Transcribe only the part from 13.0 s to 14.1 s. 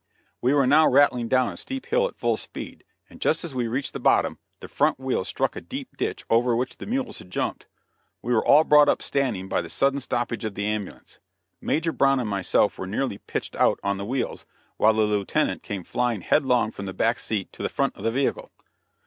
pitched out on the